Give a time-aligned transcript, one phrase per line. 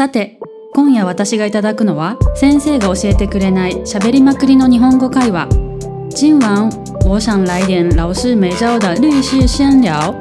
[0.00, 0.38] さて
[0.72, 5.46] 今夜私がいただくのは先生が教えてくれない喋りまくりの日本語会話。
[6.18, 6.70] 今晚
[7.04, 10.14] 我想来点老师没教的律师闲聊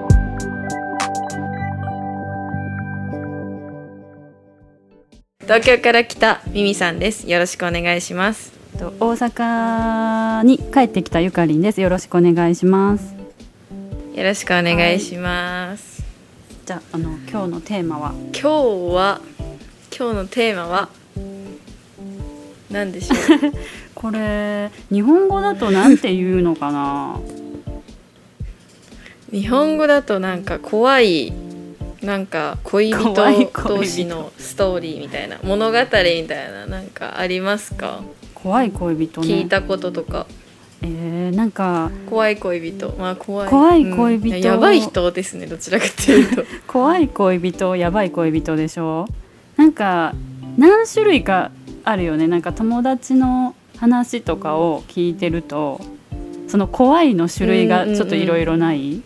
[5.44, 7.30] 東京から来たミミさんです。
[7.30, 8.52] よろしくお願いします。
[8.78, 11.80] と大阪に帰ってきたゆかりんです。
[11.80, 13.16] よろしくお願いします。
[14.14, 16.04] よろしくお願いします、
[16.66, 18.12] じゃああの今日のテーマは？
[18.34, 19.22] 今日は
[20.00, 20.88] 今日のテーマは
[22.72, 23.18] 何でしょう？
[23.94, 27.20] これ日本語だとなんて言うのかな？
[29.32, 31.34] 日本語だとなんか怖い
[32.02, 33.14] なんか恋人
[33.68, 38.00] 同士のストーリーみたいな物語みたいななんかありますか、
[38.34, 39.28] 怖い恋人ね。
[39.28, 40.26] 聞いたこととか。
[40.82, 42.96] えー、なんか怖い恋人。
[42.98, 43.50] まあ怖い。
[43.50, 44.30] 怖い恋人。
[44.30, 44.42] うん。
[44.42, 46.44] やばい人ですねどちらかというと。
[46.72, 49.06] 怖い恋人やばい恋人でしょ？
[49.60, 50.16] なんか
[50.58, 51.52] 何種類か
[51.84, 52.30] あるよね。
[52.30, 55.82] なんか友達の話とかを聞いてると
[56.48, 59.02] その怖いの種類がちょっといろいろない、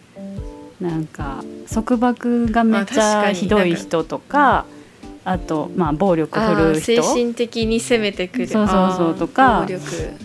[0.79, 4.67] なんか束縛がめっちゃひどい人とか
[5.25, 8.47] あとまあ暴力振あるうー精人神的に攻めてくる。
[8.47, 9.65] そうそうそうとか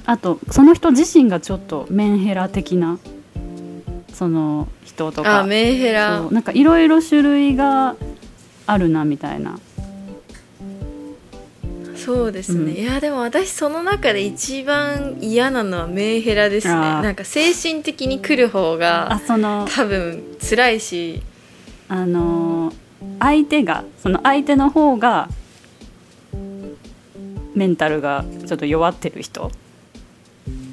[0.05, 2.99] あとその人自身がちょっとメンヘラ的な
[4.13, 5.41] その人とか。
[5.41, 6.21] あメンヘラ。
[6.21, 7.97] なんかいろいろ種類が
[8.67, 9.59] あるなみたいな
[12.09, 12.79] そうですね、うん。
[12.79, 16.73] いやでも私その中で一番嫌なのはメンヘラですね。
[16.73, 21.23] なんか精神的に来る方あが多分辛いし。
[21.89, 22.75] あのー
[23.21, 25.29] 相手がその相手の方が
[27.55, 29.53] メンタルがちょっと弱ってる人。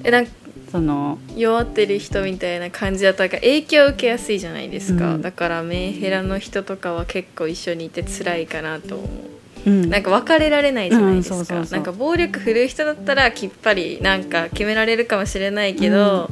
[0.06, 0.32] えなんか
[0.72, 5.22] その弱ってる人みたいな感じだったら影響を受けやすいじゃないですか、うん。
[5.22, 9.08] だからメンヘラの人とかは結構一緒にいて辛いかなと思う。
[9.08, 9.35] うん
[9.66, 16.30] なんか別れられないじゃないですか、なんか暴力振るう人だったらきっぱりなんか決められるかもしれないけど、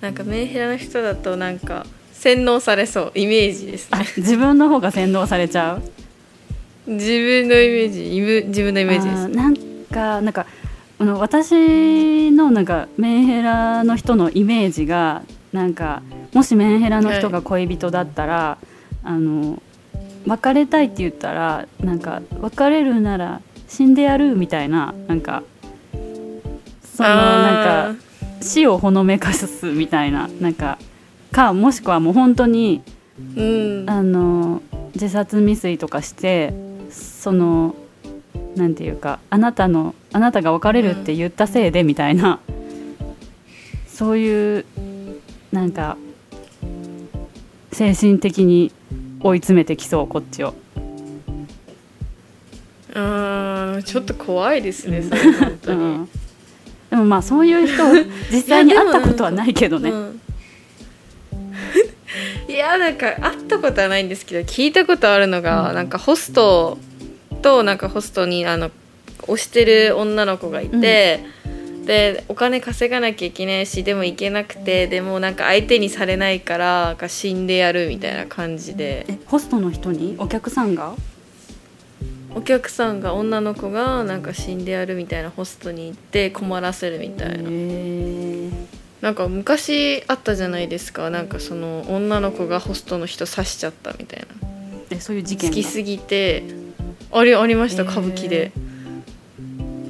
[0.00, 5.82] なんかメンヘラの人だとなんか洗脳されそうイメージですあね自分の方が洗脳されちゃう？
[6.90, 9.28] 自分のイメージ自分のイメージです。
[9.28, 10.46] なんかなんか
[10.98, 15.22] あの私のなんかメンヘラの人のイメージが
[15.52, 16.02] なんか
[16.32, 18.58] もしメンヘラの人が恋人だったら、
[19.02, 19.60] あの
[20.26, 25.42] 別れたいって言ったらなんか別れるなら死んでやるみたいななんか
[26.84, 28.02] そのなんか
[28.40, 30.78] 死をほのめかすみたいななんか
[31.30, 32.82] かもしくはもう本当に
[33.36, 33.90] うん。
[33.90, 34.62] あの
[34.94, 36.52] 自殺未遂とかして
[36.90, 37.74] その
[38.56, 42.40] なんていうかあなたのあなたが別れるって言ったせいでみたいな、
[43.86, 44.66] そういう
[45.52, 45.96] なんか
[47.72, 48.70] 精神的に
[49.22, 50.54] 追い詰めてきそうこっちを。
[52.94, 56.08] あーちょっと怖いですねそれ本当に、うん、
[56.90, 57.82] でもまあそういう人
[58.30, 59.90] 実際に会ったことはないけどね。
[59.90, 60.20] うん。
[62.48, 66.76] いやなんか会ったことはないんですけど聞いたことあるのが、なんかホスト
[67.40, 68.70] となんかホストにあの
[69.22, 71.24] 推してる女の子がいて、
[71.84, 79.04] でお金稼がなきゃいけないしでも行けなくてでもなんか相手にされないからか死んでやるみたいな感じで。
[79.08, 80.14] えホストの人に？
[80.18, 80.94] お客さんが？
[82.34, 87.50] お客さんが女の子がなんか死んでやるみたいなホストに行って困らせるみたいな。
[89.00, 91.10] なんか昔あったじゃないですか。
[91.10, 94.26] なんかその女の子がホストの人刺しちゃったみたいな。
[94.90, 95.56] えそういう事件が？
[95.56, 96.44] 好きすぎて。
[97.14, 98.52] ありありました歌舞伎で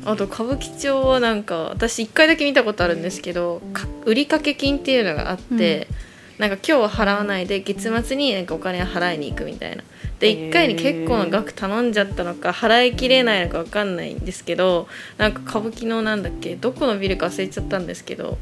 [0.05, 5.87] あと歌舞伎町はなんか私1回だけ見たことあるんですけどか売掛金っていうのがあって、
[6.39, 9.85] なんか今日は払わないで月末になんかお金を払いに行くみたいな。
[10.19, 14.87] でへー1回に結構な額頼んじゃったのか払いきれないのか分かんないんですけど
[15.19, 18.39] なんか歌舞伎のなんだっけどこのビルか忘れちゃったんですけど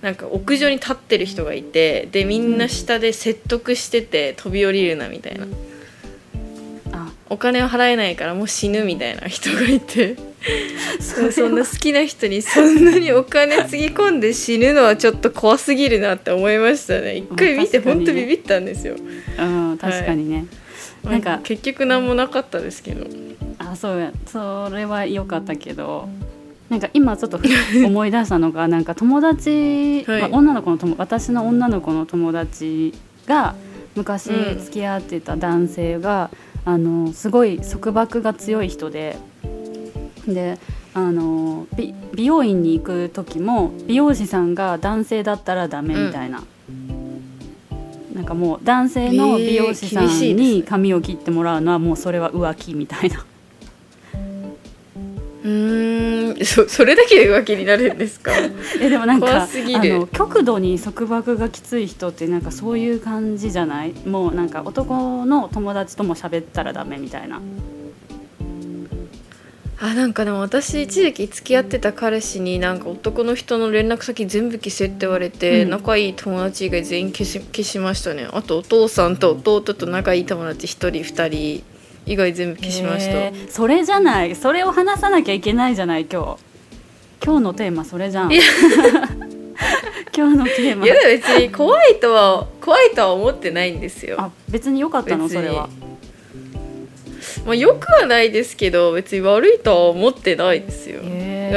[0.00, 5.46] なんか屋上に立ってる人がいてでみんな下で説得してて飛び降りるなみたいな。
[6.92, 7.12] あ。
[7.30, 10.16] お金を払えないからもう死ぬみたいな人がいて
[11.00, 17.16] そんな好きな人にそんなにお金つぎ込んで死ぬのはちょっと怖すぎるなって思いましたね。
[17.16, 18.96] 一回見て本当ビビったんですよ。
[19.38, 20.46] うん確かにね、
[21.04, 23.06] なんか結局何もなかったですけど。
[23.58, 24.12] あそうや。
[24.26, 26.08] それは良かったけど。
[26.68, 27.38] なんか今ちょっと
[27.84, 30.20] 思い出したのがなんか友達、はい。
[30.22, 32.94] まあ、女の子の友私の女の子の友達
[33.26, 33.54] が
[33.94, 34.58] 昔うん。
[34.58, 36.30] 付き合ってた男性が、
[36.64, 39.18] あのすごい束縛が強い人で
[40.26, 40.58] で
[40.94, 46.42] あの美美容院に行く時も美容師さんが男性だったらダメみたいな。
[48.14, 53.24] なんかもう男性の美容師さんに髪を切ってもらうのはもうそれは浮気みたいな。
[56.34, 58.32] でそそれだけで浮気になるんですか？
[58.80, 63.94] えでもなんかあの極度に束縛がきつい人ってなんかそういう感じじゃない？
[64.06, 67.40] もうなんか男の友達とも喋ったらダメみたいな
[69.84, 75.70] あなんかでも私一時期付き合ってた彼氏になんか男の人の連絡先全部消せって言われて、うん。
[75.70, 78.28] 仲いい友達以外全員消し消しましたね。
[78.30, 81.64] あとお父さんと弟と仲いい友達1人2人。
[82.04, 84.34] 以外全部消しました、それじゃない。
[84.34, 86.36] それを話さなきゃいけないじゃない今日。
[87.24, 88.32] 今日のテーマそれじゃん。
[90.14, 90.84] 今日のテーマ。
[90.84, 94.16] いや別に怖いとは怖いとは思ってないんですよ。
[94.18, 95.68] あ別に良かったのそれは
[97.44, 101.00] まあよくはないですけど別に悪いとは思ってないですよ、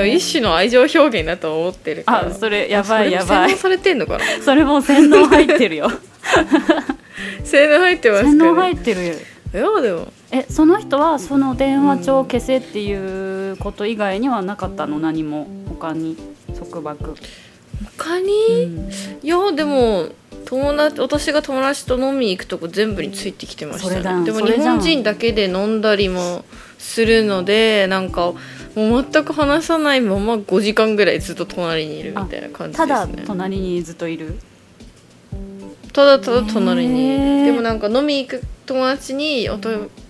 [0.05, 2.27] 一種の愛情表現だと思ってるから。
[2.27, 4.25] あそれやばいやばいそれも洗脳されてんのかな？
[4.43, 5.91] それもう洗脳入ってるよ。
[7.43, 9.13] 洗脳入ってますか洗脳ね入ってるよ。
[9.13, 9.17] い
[9.57, 10.07] やでも。
[10.31, 14.99] えその人はその電話帳を消せっていうこと以外にはなかったの？
[14.99, 15.47] 何も？
[15.69, 16.17] 他に？
[16.57, 17.15] 束縛、
[17.97, 18.89] 他に、うん。
[19.21, 20.09] いやでも
[20.45, 24.25] 友達私が友達と飲みに行くとこ全部についてきてましたね。
[24.25, 26.45] でも日本人だけで飲んだりも
[26.77, 28.33] するのでなんか
[28.75, 34.37] もう全く話さないまま5時間ぐらいずっと隣にいるみたいな感じですただね隣にずっといる？
[35.93, 39.47] ただただ隣にでもなんか飲み行く友達に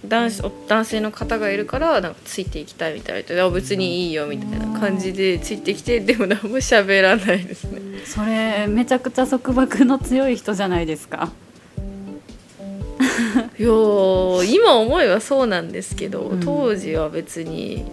[0.05, 7.81] 男子お男性の方がいるからなんかついていきたいみたいであ別にいいよみたいな感じでついてきてでも何も喋らないですね。
[8.05, 11.31] それめちゃくちゃ束縛の強い人じゃないですか。
[13.59, 16.39] いやー今思えばそうなんですけど、うん。
[16.39, 17.83] 当時は別に。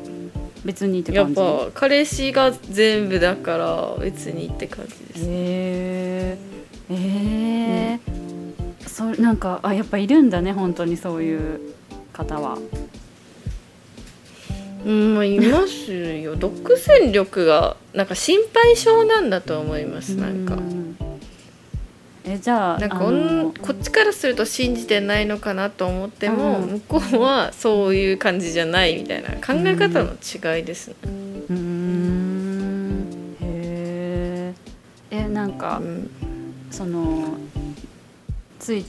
[0.65, 6.39] 別にってやっぱ彼氏が全部だから別にって感じです、へえ
[6.89, 8.22] えー
[8.93, 11.61] そなんかあやっぱいるんだね本当にそういう
[12.13, 12.59] 方は。
[14.85, 16.37] うんまあいますよ。
[16.37, 20.55] 独占力がなんか心配性なんだと思いますなんか。
[20.55, 20.97] うん
[22.25, 26.69] えじゃあなんかあのこっちからすると信じてないのかなと思っても、うん。
[26.69, 30.95] 向こうはそういう感じじゃないみたいな考え方の違いですね、
[31.51, 33.37] うーん。
[33.41, 34.55] へ
[35.11, 36.11] ええなんか、うん。
[36.71, 37.39] その
[38.63, 38.85] つい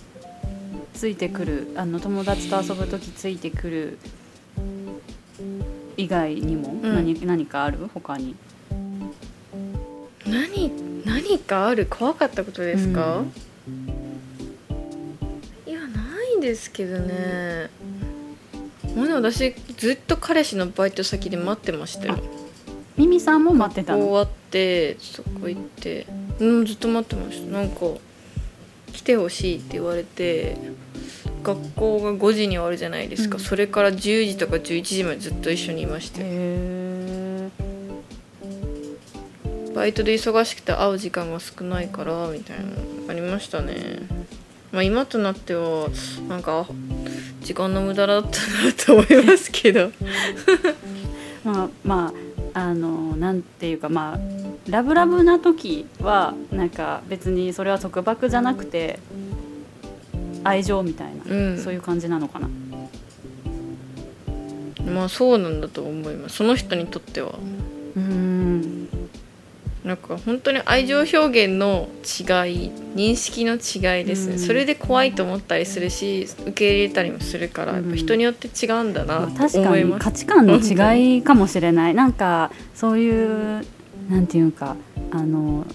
[0.93, 3.97] ついてくるあの友達と遊ぶ時ついてくる
[5.97, 6.81] 以外にもうん。
[6.95, 7.89] 何,、何かある？
[7.91, 8.35] 他に。
[10.27, 10.71] 何
[11.03, 11.87] 何かある？
[11.87, 13.23] 怖かったことですか、
[15.65, 17.71] いやないんですけどね。
[18.95, 22.19] まあでも私ずっと彼氏のバイト先で待ってましたよ。
[22.95, 24.05] ミミさんも待ってたの？
[24.05, 26.05] 終わってそこ行って。
[26.39, 27.51] うんずっと待ってました。
[27.51, 27.87] なんか
[28.93, 30.57] 来てほしいって言われて
[31.43, 33.43] 学校が5時に終わるじゃないですか、うん。
[33.43, 36.19] それから10時とか11時までずっと一緒にいました
[39.75, 42.71] バイトで忙しくて会う時間が少ないからみたいなの
[43.09, 44.07] ありましたね。
[44.71, 45.89] まあ今となっては
[46.29, 46.67] なんか
[47.41, 49.91] 時間の無駄だったなと思いますけど。
[51.43, 52.13] まあま
[52.53, 54.19] ああのなんていうかまあ
[54.69, 58.99] ラブラブな時はなんか別にそれは束縛じゃなくて
[60.43, 61.57] 愛情みたいな、うん。
[61.57, 62.49] そういう感じなのかな。
[64.91, 66.37] まあそうなんだと思います。
[66.37, 67.33] その人にとっては。
[67.95, 68.89] うーん。
[69.83, 72.23] なんか本当に愛情表現の違
[72.67, 74.39] い認識の違いですね、うん。
[74.39, 81.95] それで怖いと思ったりするし受け入れたりもするから、やっぱ人によって違うんだなまあと確かに思います、価値観の違いかもしれない。
[81.95, 83.65] なんかそういう
[84.09, 84.75] なんていうか
[85.11, 85.65] あの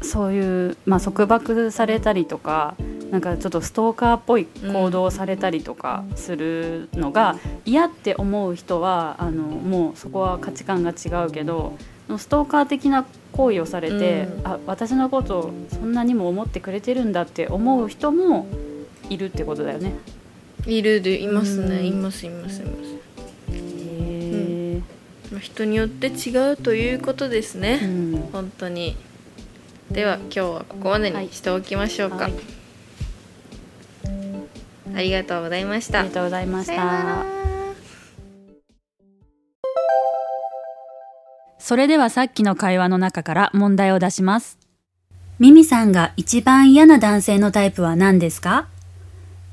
[0.00, 2.74] そういう、まあ、束縛されたりとか
[3.10, 11.76] なんかちょっとストーカーっぽい行動をされたりとかするのが嫌って思う人はあのもうそこは価値観が違うけど
[12.18, 14.46] ストーカー的な行為をされて、うん。
[14.46, 18.46] あ私のことをそんなにも思ってくれてるんだって思う人も
[19.08, 19.94] いるってことだよね。
[20.66, 21.86] いるでいますね、うん。
[21.86, 22.94] いますいますいます、
[25.42, 28.20] 人によって違うということですね、ーうん。
[28.32, 28.96] 本当に。
[29.90, 32.32] では今日はここまでにしておきましょうか、はい。
[34.94, 35.98] ありがとうございました。
[36.00, 37.24] ありがとうございました。
[41.58, 44.58] それではさっきの会話の中から問題を出します。
[45.38, 48.68] ミミさんが一番嫌な男性のタイプは何ですか？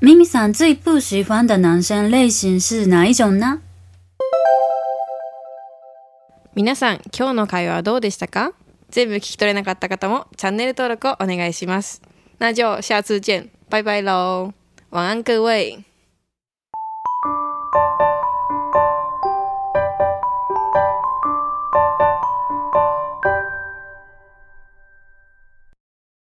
[0.00, 3.60] ミミさん最不喜欢的男生类型是哪一种呢
[6.60, 8.52] 皆さん今日の会話はどうでしたか？
[8.90, 12.02] 全部聞き取れなかった方もチャンネル登録をお願いします。
[12.38, 13.48] 那就下次见。
[13.70, 14.52] 拜拜喽
[14.90, 15.89] 晚安各位。